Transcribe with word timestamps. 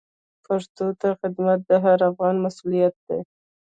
پښتو 0.45 0.87
ته 0.99 1.09
خدمت 1.19 1.59
د 1.69 1.71
هر 1.85 1.99
افغان 2.09 2.35
مسوولیت 2.43 2.95
دی. 3.07 3.19